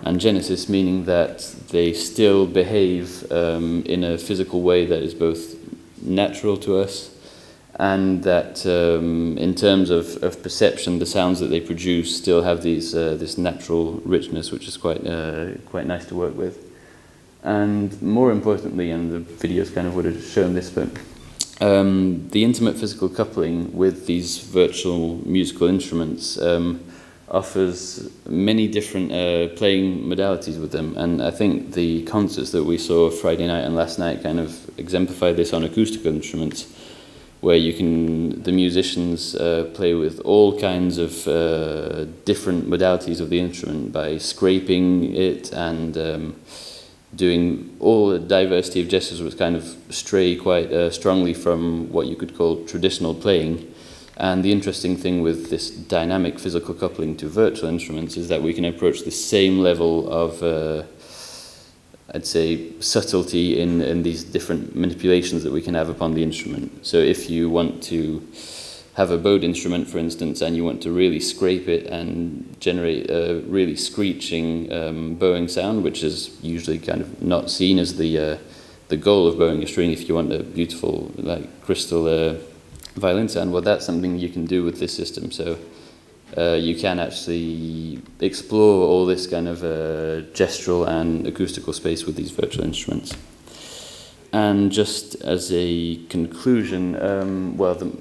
and 0.02 0.20
Genesis, 0.20 0.68
meaning 0.68 1.06
that 1.06 1.38
they 1.70 1.94
still 1.94 2.46
behave 2.46 3.30
um, 3.32 3.82
in 3.86 4.04
a 4.04 4.18
physical 4.18 4.60
way 4.60 4.84
that 4.84 5.02
is 5.02 5.14
both 5.14 5.56
natural 6.02 6.58
to 6.58 6.76
us 6.76 7.15
and 7.78 8.22
that 8.24 8.64
um, 8.66 9.36
in 9.36 9.54
terms 9.54 9.90
of, 9.90 10.22
of 10.22 10.42
perception, 10.42 10.98
the 10.98 11.06
sounds 11.06 11.40
that 11.40 11.48
they 11.48 11.60
produce 11.60 12.16
still 12.16 12.42
have 12.42 12.62
these, 12.62 12.94
uh, 12.94 13.16
this 13.16 13.36
natural 13.36 14.00
richness, 14.04 14.50
which 14.50 14.66
is 14.66 14.76
quite, 14.76 15.06
uh, 15.06 15.52
quite 15.66 15.86
nice 15.86 16.06
to 16.06 16.14
work 16.14 16.36
with. 16.36 16.64
And 17.42 18.00
more 18.02 18.32
importantly, 18.32 18.90
and 18.90 19.12
the 19.12 19.46
videos 19.46 19.72
kind 19.74 19.86
of 19.86 19.94
would 19.94 20.06
have 20.06 20.24
shown 20.24 20.54
this, 20.54 20.70
but 20.70 20.88
um, 21.60 22.28
the 22.30 22.44
intimate 22.44 22.76
physical 22.76 23.08
coupling 23.08 23.74
with 23.76 24.06
these 24.06 24.38
virtual 24.38 25.16
musical 25.26 25.68
instruments 25.68 26.38
um, 26.40 26.80
offers 27.28 28.10
many 28.26 28.68
different 28.68 29.12
uh, 29.12 29.48
playing 29.56 30.04
modalities 30.04 30.60
with 30.60 30.72
them. 30.72 30.96
And 30.96 31.22
I 31.22 31.30
think 31.30 31.72
the 31.72 32.02
concerts 32.04 32.52
that 32.52 32.64
we 32.64 32.78
saw 32.78 33.10
Friday 33.10 33.46
night 33.46 33.64
and 33.64 33.74
last 33.74 33.98
night 33.98 34.22
kind 34.22 34.38
of 34.38 34.70
exemplify 34.78 35.32
this 35.32 35.52
on 35.52 35.64
acoustical 35.64 36.14
instruments, 36.14 36.66
where 37.40 37.56
you 37.56 37.72
can, 37.72 38.42
the 38.42 38.52
musicians 38.52 39.34
uh, 39.34 39.70
play 39.74 39.94
with 39.94 40.20
all 40.20 40.58
kinds 40.58 40.98
of 40.98 41.28
uh, 41.28 42.04
different 42.24 42.68
modalities 42.68 43.20
of 43.20 43.30
the 43.30 43.38
instrument 43.38 43.92
by 43.92 44.18
scraping 44.18 45.14
it 45.14 45.52
and 45.52 45.96
um, 45.98 46.36
doing 47.14 47.76
all 47.80 48.08
the 48.08 48.18
diversity 48.18 48.80
of 48.80 48.88
gestures 48.88 49.22
which 49.22 49.38
kind 49.38 49.56
of 49.56 49.76
stray 49.90 50.36
quite 50.36 50.72
uh, 50.72 50.90
strongly 50.90 51.34
from 51.34 51.90
what 51.92 52.06
you 52.06 52.16
could 52.16 52.36
call 52.36 52.64
traditional 52.64 53.14
playing. 53.14 53.72
And 54.16 54.42
the 54.42 54.50
interesting 54.50 54.96
thing 54.96 55.20
with 55.20 55.50
this 55.50 55.70
dynamic 55.70 56.38
physical 56.38 56.74
coupling 56.74 57.16
to 57.18 57.28
virtual 57.28 57.68
instruments 57.68 58.16
is 58.16 58.28
that 58.28 58.42
we 58.42 58.54
can 58.54 58.64
approach 58.64 59.02
the 59.02 59.10
same 59.10 59.58
level 59.58 60.10
of, 60.10 60.42
uh, 60.42 60.84
I'd 62.14 62.26
say, 62.26 62.70
subtlety 62.80 63.60
in, 63.60 63.82
in 63.82 64.02
these 64.02 64.22
different 64.22 64.76
manipulations 64.76 65.42
that 65.42 65.52
we 65.52 65.60
can 65.60 65.74
have 65.74 65.88
upon 65.88 66.14
the 66.14 66.22
instrument. 66.22 66.86
So 66.86 66.98
if 66.98 67.28
you 67.28 67.50
want 67.50 67.82
to 67.84 68.26
have 68.94 69.10
a 69.10 69.18
bowed 69.18 69.44
instrument, 69.44 69.88
for 69.88 69.98
instance, 69.98 70.40
and 70.40 70.56
you 70.56 70.64
want 70.64 70.82
to 70.82 70.90
really 70.90 71.20
scrape 71.20 71.68
it 71.68 71.86
and 71.86 72.56
generate 72.60 73.10
a 73.10 73.42
really 73.46 73.76
screeching 73.76 74.72
um, 74.72 75.14
bowing 75.16 75.48
sound, 75.48 75.82
which 75.82 76.02
is 76.02 76.30
usually 76.42 76.78
kind 76.78 77.00
of 77.00 77.20
not 77.20 77.50
seen 77.50 77.78
as 77.78 77.96
the 77.96 78.18
uh, 78.18 78.38
the 78.88 78.96
goal 78.96 79.26
of 79.26 79.36
bowing 79.36 79.62
a 79.62 79.66
string. 79.66 79.90
If 79.90 80.08
you 80.08 80.14
want 80.14 80.32
a 80.32 80.42
beautiful, 80.42 81.10
like 81.16 81.60
crystal 81.62 82.06
uh, 82.06 82.36
violin 82.94 83.28
sound, 83.28 83.52
well, 83.52 83.62
that's 83.62 83.84
something 83.84 84.16
you 84.16 84.28
can 84.28 84.46
do 84.46 84.62
with 84.62 84.78
this 84.78 84.94
system. 84.96 85.30
So. 85.30 85.58
Uh, 86.36 86.54
you 86.54 86.74
can 86.74 86.98
actually 86.98 88.02
explore 88.20 88.86
all 88.86 89.06
this 89.06 89.26
kind 89.26 89.46
of 89.46 89.62
uh, 89.62 90.26
gestural 90.32 90.86
and 90.86 91.26
acoustical 91.26 91.72
space 91.72 92.04
with 92.04 92.16
these 92.16 92.30
virtual 92.30 92.64
instruments. 92.64 93.16
And 94.32 94.72
just 94.72 95.14
as 95.16 95.50
a 95.52 95.96
conclusion, 96.08 97.00
um, 97.00 97.56
well, 97.56 97.74
the, 97.74 97.96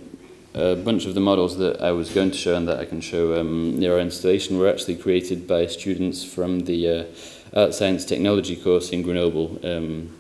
a 0.54 0.76
bunch 0.76 1.06
of 1.06 1.14
the 1.14 1.20
models 1.20 1.58
that 1.58 1.82
I 1.82 1.92
was 1.92 2.10
going 2.10 2.32
to 2.32 2.38
show 2.38 2.56
and 2.56 2.68
that 2.68 2.80
I 2.80 2.86
can 2.86 3.00
show 3.00 3.40
um, 3.40 3.78
near 3.78 3.94
our 3.94 4.00
installation 4.00 4.58
were 4.58 4.70
actually 4.70 4.96
created 4.96 5.48
by 5.48 5.68
students 5.68 6.24
from 6.24 6.62
the 6.62 6.90
uh, 6.90 7.04
Art 7.54 7.74
Science 7.74 8.06
Technology 8.06 8.56
course 8.56 8.90
in 8.90 9.02
Grenoble, 9.04 9.60
um, 9.64 10.14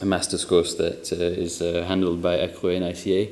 a 0.00 0.04
master's 0.04 0.44
course 0.44 0.74
that 0.74 1.12
uh, 1.12 1.16
is 1.16 1.62
uh, 1.62 1.84
handled 1.88 2.20
by 2.20 2.36
ACROE 2.36 2.76
and 2.76 2.84
ICA. 2.84 3.30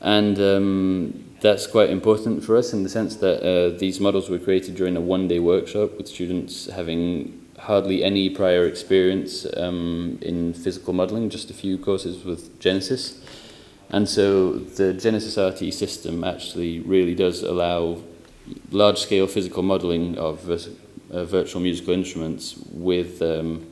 And 0.00 0.38
um, 0.38 1.23
that's 1.44 1.66
quite 1.66 1.90
important 1.90 2.42
for 2.42 2.56
us 2.56 2.72
in 2.72 2.84
the 2.84 2.88
sense 2.88 3.16
that 3.16 3.42
uh, 3.42 3.76
these 3.78 4.00
models 4.00 4.30
were 4.30 4.38
created 4.38 4.74
during 4.74 4.96
a 4.96 5.00
one-day 5.00 5.38
workshop 5.38 5.94
with 5.98 6.08
students 6.08 6.70
having 6.70 7.38
hardly 7.58 8.02
any 8.02 8.30
prior 8.30 8.64
experience 8.64 9.46
um, 9.58 10.18
in 10.22 10.54
physical 10.54 10.94
modeling, 10.94 11.28
just 11.28 11.50
a 11.50 11.52
few 11.52 11.76
courses 11.76 12.24
with 12.24 12.58
Genesis. 12.60 13.22
And 13.90 14.08
so 14.08 14.54
the 14.54 14.94
Genesis 14.94 15.36
RT 15.36 15.74
system 15.74 16.24
actually 16.24 16.80
really 16.80 17.14
does 17.14 17.42
allow 17.42 17.98
large 18.70 19.00
scale 19.00 19.26
physical 19.26 19.62
modeling 19.62 20.16
of 20.16 20.48
uh, 20.48 21.24
virtual 21.26 21.60
musical 21.60 21.92
instruments 21.92 22.56
with 22.72 23.20
um, 23.20 23.66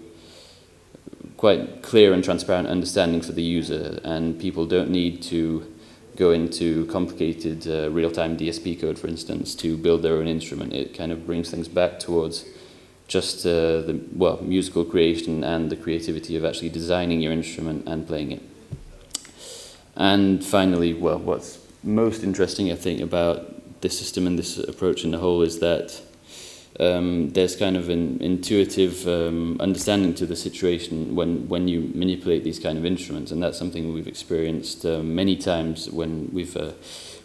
quite 1.38 1.80
clear 1.80 2.12
and 2.12 2.22
transparent 2.22 2.68
understanding 2.68 3.22
for 3.22 3.32
the 3.32 3.42
user. 3.42 3.98
And 4.04 4.38
people 4.38 4.66
don't 4.66 4.90
need 4.90 5.22
to 5.22 5.71
go 6.16 6.31
into 6.31 6.87
complicated 6.87 7.66
uh, 7.66 7.90
real 7.90 8.11
time 8.11 8.37
DSP 8.37 8.81
code, 8.81 8.99
for 8.99 9.09
instance, 9.09 9.54
to 9.57 9.76
build 9.76 10.03
their 10.03 10.14
own 10.14 10.27
instrument. 10.27 10.72
It 10.72 10.96
kind 10.96 11.12
of 11.12 11.27
brings 11.27 11.51
things 11.51 11.68
back 11.68 11.98
towards 11.98 12.44
just 13.09 13.44
uh, 13.44 13.83
the 13.83 14.01
well 14.14 14.40
musical 14.42 14.85
creation 14.85 15.44
and 15.44 15.70
the 15.70 15.77
creativity 15.77 16.37
of 16.37 16.44
actually 16.44 16.70
designing 16.70 17.20
your 17.20 17.33
instrument 17.33 17.87
and 17.87 18.07
playing 18.07 18.33
it. 18.33 18.42
And 19.96 20.44
finally, 20.44 20.94
well, 20.94 21.18
what's 21.18 21.59
most 21.83 22.22
interesting, 22.22 22.70
I 22.72 22.77
think, 22.77 23.01
about 23.01 23.81
this 23.83 23.98
system 23.98 24.27
and 24.27 24.38
this 24.38 24.59
approach 24.59 25.05
in 25.05 25.11
the 25.11 25.18
whole 25.18 25.42
is 25.42 25.59
that 25.59 26.01
um, 26.80 27.30
there's 27.30 27.54
kind 27.54 27.76
of 27.76 27.88
an 27.88 28.20
intuitive 28.22 29.06
um, 29.06 29.58
understanding 29.61 30.14
to 30.14 30.26
the 30.26 30.37
situation 30.37 31.14
when, 31.14 31.48
when 31.48 31.68
you 31.68 31.90
manipulate 31.94 32.44
these 32.44 32.58
kind 32.58 32.78
of 32.78 32.87
instruments, 32.87 33.30
and 33.30 33.42
that's 33.42 33.58
something 33.58 33.92
we've 33.92 34.08
experienced 34.08 34.87
uh, 34.87 35.02
many 35.02 35.37
times 35.37 35.90
when 35.90 36.30
we've 36.32 36.56
uh, 36.56 36.72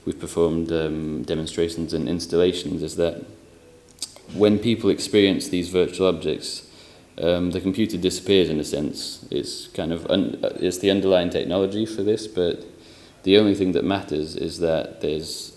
we've 0.05 0.19
performed 0.19 0.71
um, 0.71 1.23
demonstrations 1.23 1.93
and 1.93 2.09
installations. 2.09 2.83
Is 2.83 2.97
that 2.97 3.23
when 4.33 4.59
people 4.59 4.89
experience 4.89 5.47
these 5.47 5.69
virtual 5.69 6.07
objects, 6.07 6.69
um, 7.17 7.51
the 7.51 7.61
computer 7.61 7.97
disappears 7.97 8.49
in 8.49 8.59
a 8.59 8.63
sense. 8.63 9.25
It's 9.31 9.67
kind 9.67 9.93
of 9.93 10.05
un- 10.07 10.39
it's 10.59 10.79
the 10.79 10.91
underlying 10.91 11.29
technology 11.29 11.85
for 11.85 12.03
this, 12.03 12.27
but 12.27 12.65
the 13.23 13.37
only 13.37 13.55
thing 13.55 13.71
that 13.71 13.85
matters 13.85 14.35
is 14.35 14.59
that 14.59 15.01
there's 15.01 15.56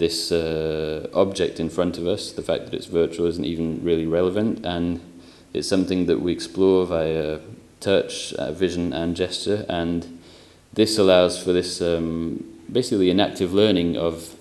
this 0.00 0.32
uh, 0.32 1.08
object 1.14 1.60
in 1.60 1.68
front 1.68 1.98
of 1.98 2.06
us. 2.06 2.32
The 2.32 2.42
fact 2.42 2.64
that 2.64 2.74
it's 2.74 2.86
virtual 2.86 3.26
isn't 3.26 3.44
even 3.44 3.84
really 3.84 4.06
relevant, 4.06 4.64
and 4.64 5.00
it's 5.52 5.68
something 5.68 6.06
that 6.06 6.20
we 6.20 6.32
explore 6.32 6.86
via 6.86 7.38
touch, 7.80 8.32
uh, 8.34 8.50
vision, 8.50 8.92
and 8.92 9.14
gesture. 9.14 9.66
And 9.68 10.18
this 10.72 10.98
allows 10.98 11.42
for 11.42 11.52
this 11.52 11.80
um, 11.82 12.44
basically 12.72 13.10
an 13.10 13.20
active 13.20 13.52
learning 13.52 13.96
of 13.96 14.36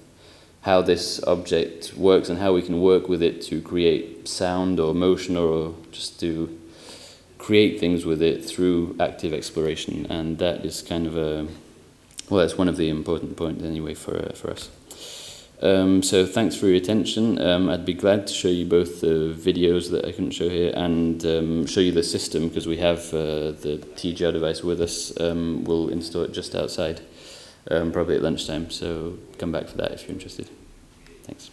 how 0.61 0.81
this 0.81 1.21
object 1.23 1.93
works 1.95 2.29
and 2.29 2.39
how 2.39 2.53
we 2.53 2.61
can 2.61 2.81
work 2.81 3.09
with 3.09 3.21
it 3.21 3.41
to 3.41 3.61
create 3.61 4.27
sound 4.27 4.79
or 4.79 4.93
motion 4.93 5.35
or 5.37 5.75
just 5.91 6.19
to 6.19 6.57
create 7.37 7.79
things 7.79 8.05
with 8.05 8.21
it 8.21 8.45
through 8.45 8.95
active 8.99 9.33
exploration. 9.33 10.05
And 10.09 10.37
that 10.39 10.65
is 10.65 10.81
kind 10.81 11.07
of 11.07 11.17
a, 11.17 11.47
well, 12.29 12.41
that's 12.41 12.57
one 12.57 12.67
of 12.67 12.77
the 12.77 12.89
important 12.89 13.35
points 13.35 13.63
anyway 13.63 13.93
for, 13.93 14.17
uh, 14.17 14.33
for 14.33 14.51
us. 14.51 14.69
Um, 15.61 16.01
so 16.03 16.25
thanks 16.25 16.55
for 16.55 16.67
your 16.67 16.77
attention. 16.77 17.39
Um, 17.39 17.69
I'd 17.69 17.85
be 17.85 17.93
glad 17.93 18.27
to 18.27 18.33
show 18.33 18.47
you 18.47 18.65
both 18.65 19.01
the 19.01 19.35
videos 19.37 19.91
that 19.91 20.05
I 20.05 20.11
couldn't 20.11 20.31
show 20.31 20.47
here 20.47 20.71
and 20.73 21.25
um, 21.25 21.65
show 21.65 21.81
you 21.81 21.91
the 21.91 22.03
system 22.03 22.47
because 22.47 22.65
we 22.65 22.77
have 22.77 22.99
uh, 23.13 23.51
the 23.51 23.83
TGR 23.95 24.31
device 24.31 24.63
with 24.63 24.81
us. 24.81 25.19
Um, 25.19 25.65
we'll 25.65 25.89
install 25.89 26.23
it 26.23 26.31
just 26.31 26.55
outside 26.55 27.01
um, 27.69 27.91
probably 27.91 28.15
at 28.15 28.21
lunchtime. 28.21 28.69
So 28.69 29.17
come 29.37 29.51
back 29.51 29.67
for 29.67 29.77
that 29.77 29.91
if 29.91 30.03
you're 30.03 30.13
interested. 30.13 30.49
Thanks. 31.23 31.49